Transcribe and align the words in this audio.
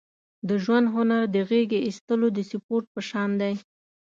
د 0.47 0.49
ژوند 0.63 0.87
هنر 0.95 1.23
د 1.35 1.35
غېږې 1.49 1.79
اېستلو 1.87 2.27
د 2.33 2.39
سپورت 2.51 2.85
په 2.93 3.01
شان 3.09 3.29
دی. 3.41 3.53